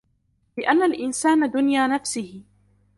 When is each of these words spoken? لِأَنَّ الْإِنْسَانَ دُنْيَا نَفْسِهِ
لِأَنَّ 0.57 0.83
الْإِنْسَانَ 0.83 1.51
دُنْيَا 1.51 1.87
نَفْسِهِ 1.87 2.43